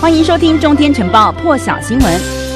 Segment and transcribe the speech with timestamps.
[0.00, 2.47] 欢迎收听《中天晨报》破晓新闻。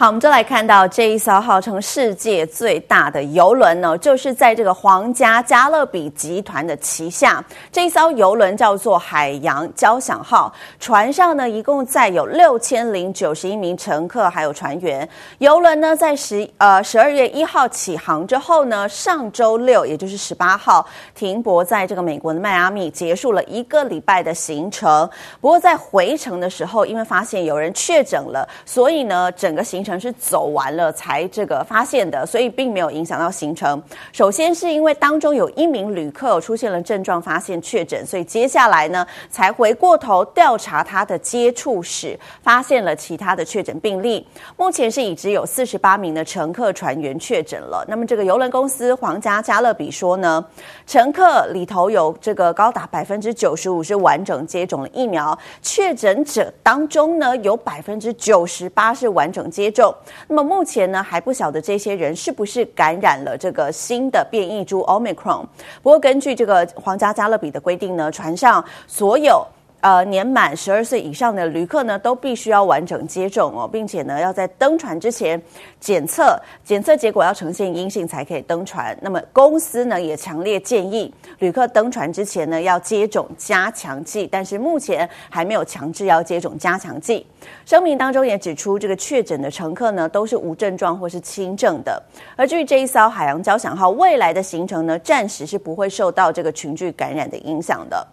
[0.00, 7.44] 好，我们就来看到这一艘号称世界最大的游轮呢，就是在这个皇家加勒比集团的旗下。
[7.72, 15.08] 这一艘游轮叫做海洋交响号，船上呢一共载有六千零九十一名乘客还有船员。
[15.38, 25.10] 游轮呢在十呃十二月一号起航之后呢，上周六也就是十八号停泊在这个美国的迈阿密，结束了一个礼拜的行程。
[25.40, 29.87] 不过在回程的时候，因为发现有人确诊了，所以呢整个行程。
[30.00, 33.80] 是走完了才这个发现的，所以并没有影响到行程。
[34.12, 44.26] 首先是因为当中有一名旅客出现了症状，发现确诊，所以接下来呢才回过头调查他的接触史，发现了其他的确诊病例。
[44.56, 47.84] 目前是已知有四十八名的乘客船员确诊了。
[47.86, 50.44] 那么这个邮轮公司皇家加勒比说呢，
[50.88, 59.77] 乘客里头有这个高达百分之九十五是完整接种了疫苗，确诊者当中呢有百分之九十八是完整接种。
[60.26, 65.44] 那么目前呢还不晓得这些人是不是感染了这个新的变异株 Omicron。
[65.82, 69.46] 不过根据这个皇家加勒比的规定呢，船上所有。
[69.80, 75.40] 呃，年满十二岁以上的旅客呢，都必须要完整接种哦，并且呢，要在登船之前
[75.78, 78.96] 检测，检测结果要呈现阴性才可以登船。
[79.00, 87.24] 那么公司呢，也强烈建议旅客登船之前呢，要接种加强剂，但是目前还没有强制要接种加强剂。
[87.64, 92.02] 声明当中也指出，这个确诊的乘客呢，都是无症状或是轻症的。
[92.34, 98.04] 而至于这一艘海洋交响号未来的行程呢，暂时是不会受到这个群聚感染的影响的。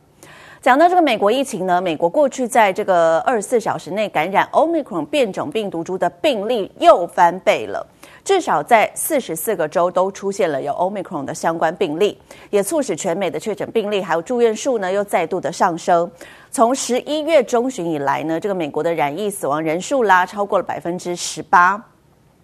[0.66, 7.85] 讲到这个美国疫情呢，美国过去在这个二十四小时内感染 Omicron 变种病毒株的病例又翻倍了，
[8.23, 16.09] 至少在四十四个州都出现了有 Omicron 的相关病例，也促使全美的确诊病例还有住院数呢又再度的上升。
[16.49, 21.80] 从十一月中旬以来呢，这个美国的染疫死亡人数啦超过了百分之十八，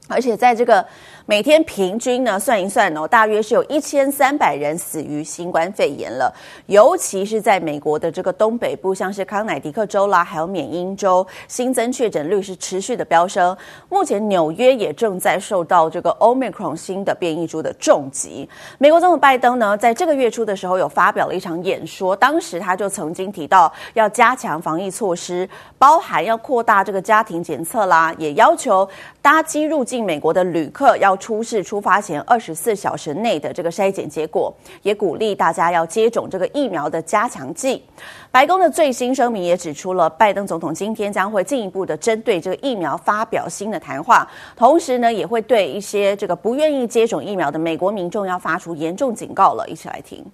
[0.07, 0.85] 而且在这个。
[1.27, 6.33] 每天平均呢，算一算哦，大约是有一千三百人死于新冠肺炎了。
[6.65, 13.55] 尤其是在美国的这个东北部，像是康乃狄克州啦，还有缅因州，新增确诊率是持续的飙升。
[13.87, 18.49] 目前纽约也正在受到这个 Omicron 新的变异株的重击。
[18.79, 28.87] 美国总统拜登呢，在这个月初的时候有发表了一场演说，当时他就曾经提到要加强防疫措施，包含要扩大这个家庭检测啦，也要求
[29.21, 31.21] 搭机入境美国的旅客要要。
[31.21, 34.51] 出示出发前二十四小时内的这个筛检结果，
[34.81, 37.83] 也鼓励大家要接种这个疫苗的加强剂。
[38.31, 49.67] 白宫的最新声明也指出了，拜登总统今天将会进一步的针对这个疫苗发表新的谈话，同时呢，也会对一些这个不愿意接种疫苗的美国民众要发出严重警告了。
[49.69, 50.25] 一起来听。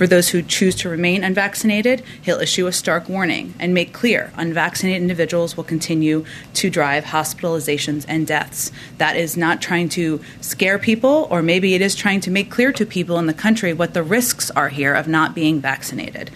[0.00, 4.32] For those who choose to remain unvaccinated, he'll issue a stark warning and make clear
[4.36, 6.24] unvaccinated individuals will continue
[6.54, 8.72] to drive hospitalizations and deaths.
[8.96, 12.72] That is not trying to scare people, or maybe it is trying to make clear
[12.72, 16.30] to people in the country what the risks are here of not being vaccinated.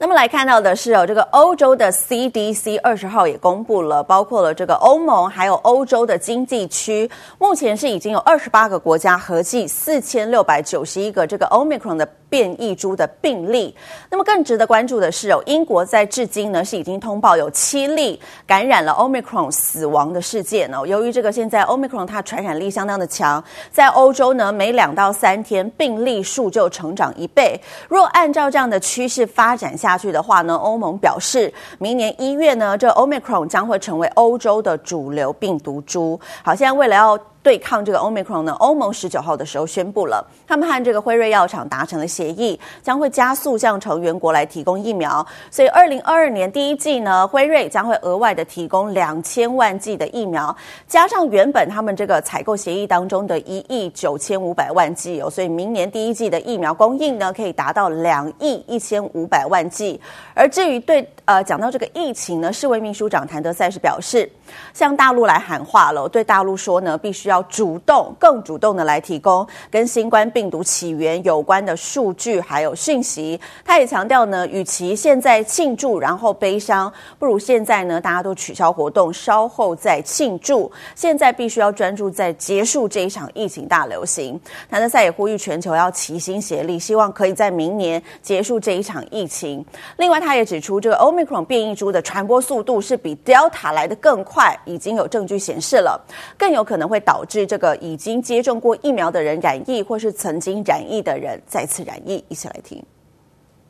[0.00, 12.08] 那么来看到的是哦，这个欧洲的 CDC 二十号也公布了，包括了这个欧盟还有欧洲的经济区，目前是已经有二十八个国家，合计四千六百九十一个这个 Omicron 的。
[12.28, 13.74] 变异株的病例，
[14.10, 20.86] 那么更值得关注的是哦，英国在至今呢是已经通报有七例感染了 Omicron 死亡的事件哦。
[20.86, 27.58] 由于这个现在 Omicron 它传染力相当的强，在欧洲呢每两到三天病例数就成长一倍。
[27.88, 36.18] 若按照这样的趋势发展下去的话呢，欧盟表示明年一月呢，这 Omicron 将会成为欧洲的主流病毒株。
[36.42, 45.24] 好，现在为了要对抗这个 Omicron 呢，欧盟十九号的时候宣布了，他们和这个辉瑞药厂达成了协议，将会加速向成员国来提供疫苗。
[45.50, 50.54] 所以，二零二二年第一季呢，辉瑞将会额外的提供两千万剂的疫苗，
[50.88, 59.98] 加上原本他们这个采购协议当中的一亿九千五百万剂哦，所以明年第一季的疫苗供应呢，可以达到两亿一千五百万剂。
[60.34, 64.28] 而至于对呃讲到这个疫情呢，世卫秘书长谭德塞是表示，
[64.74, 67.27] 向大陆来喊话了，对大陆说呢，必须。
[67.28, 73.40] 要主动、更主动的来提供跟新冠病毒起源有关的数据还有讯息。
[73.64, 80.70] 他也强调呢，与其现在庆祝然后悲伤，不如现在呢大家都取消活动，稍后再庆祝。
[80.94, 84.40] 现在必须要专注在结束这一场疫情大流行。
[84.70, 89.64] 谭德塞也呼吁全球要齐心协力，希望可以在明年结束这一场疫情。
[89.98, 96.00] 另外，他也指出，这个 Omicron 变异株的传播速度是比 Delta 来得更快，已经有证据显示了，
[96.38, 97.17] 更有可能会导。
[97.18, 102.22] 导致这个已经接种过疫苗的人染疫，或是曾经染疫的人再次染疫。
[102.28, 102.80] 一起来听。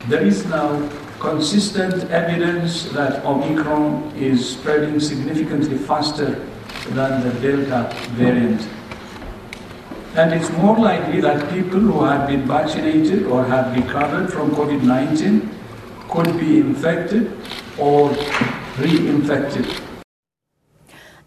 [0.07, 0.79] There is now
[1.19, 6.35] consistent evidence that Omicron is spreading significantly faster
[6.93, 8.61] than the Delta variant.
[10.15, 14.83] And it's more likely that people who have been vaccinated or have recovered from COVID
[14.83, 15.49] 19
[16.07, 17.31] could be infected
[17.79, 18.11] or
[18.77, 19.88] reinfected.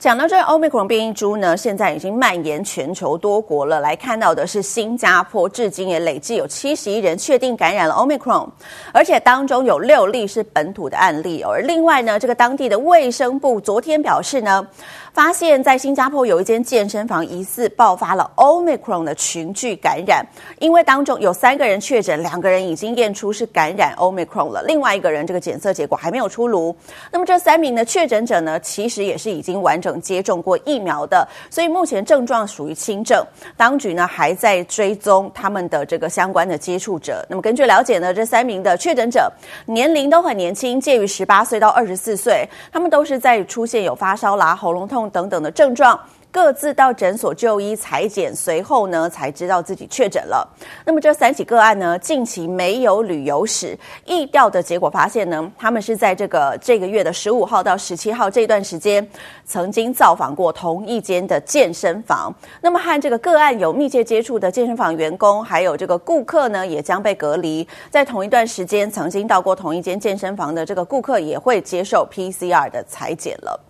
[0.02, 3.78] 讲到这个 Omicron 变异株呢，现在已经蔓延全球多国了。
[3.78, 8.48] 来看到的是新加坡，至今也累计有七十一人确定感染了 Omicron，
[8.92, 11.44] 而且当中有六例是本土的案例。
[11.44, 14.66] 而另外呢，这个当地的卫生部昨天表示呢，
[15.12, 20.24] 发现，在新加坡有一间健身房疑似爆发了 Omicron 的群聚感染，
[20.58, 26.74] 因为当中有三个人确诊，两个人已经验出是感染 Omicron 了，另外一个人这个检测结果还没有出炉。
[27.10, 33.22] 那么这三名的确诊者呢，其实也是已经完整接种过疫苗的，所以目前症状属于轻症。
[33.54, 37.22] 当局呢还在追踪他们的这个相关的接触者。
[37.28, 39.30] 那么根据了解呢，这三名的确诊者
[39.66, 45.01] 年龄都很年轻，介于十八岁到二十四岁，他们都是在出现有发烧啦、喉咙痛。
[45.10, 45.98] 等等的症状，
[46.30, 50.48] 各自到诊所就医裁剪，随后呢才知道自己确诊了。
[50.84, 59.06] 那么这三起个案呢，近期没有旅游史，疫调的结果发现呢，他们是在这个这个月的十五号到十七号这段时间，
[59.44, 62.34] 曾经造访过同一间的健身房。
[62.60, 67.66] 那么和这个个案有密切接触的健身房员工，还有这个顾客呢，也将被隔离。
[67.90, 73.60] 在同一段时间曾经到过同一间健身房的这个顾客，也会接受 PCR 的裁剪了。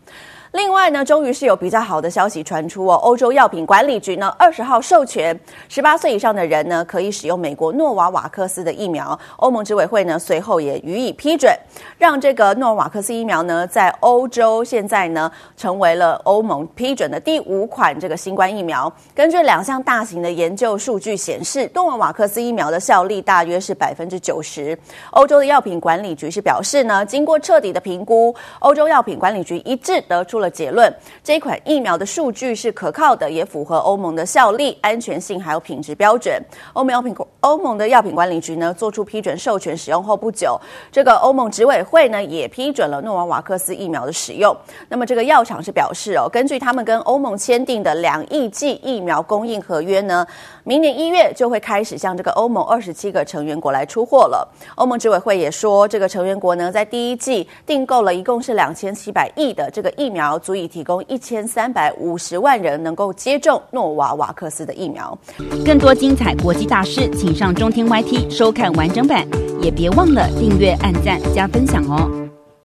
[0.52, 2.94] 另外呢，终于是有比较好的消息传出哦。
[2.96, 9.18] 欧洲药品管理局呢，二十号授权十八岁以上的人呢，可以使用美国诺瓦瓦克斯的疫苗。
[9.36, 11.50] 欧盟执委会呢，随后也予以批准，
[11.96, 18.92] 让这个诺瓦瓦克斯疫苗呢，在欧洲现在呢，成为了欧盟批准的第五款这个新冠疫苗。
[19.14, 24.78] 根据两项大型的研究数据显示，诺瓦瓦克斯疫苗的效力大约是百分之九十。
[25.12, 30.94] 欧洲的药品管理局是表示呢，经过彻底的评估，欧洲药品管理局一致得出了结论，
[31.24, 36.38] 这款疫苗的数据是可靠的，也符合欧盟的效力、安全性还有品质标准。
[36.74, 40.60] 欧盟药品欧盟的药品管理局呢，做出批准授权使用后不久，
[40.90, 44.56] 这个欧盟执委会呢也批准了诺瓦瓦克斯疫苗的使用。
[44.88, 50.26] 那么这个药厂是表示哦，根据他们跟欧盟签订的两亿剂疫苗供应合约呢，
[50.64, 54.48] 明年一月就会开始向这个欧盟二十七个成员国来出货了。
[54.76, 60.32] 欧盟执委会也说，这个成员国呢在第一季订购了一共是两千七百亿的这个疫苗。
[60.42, 65.16] 足以提供一千三百五十万人能够接种诺瓦瓦克斯的疫苗。
[65.64, 69.26] 更多精彩国际大事，请上中天 YT 收看完整版，
[69.60, 72.21] 也别忘了订阅、按赞、加分享哦。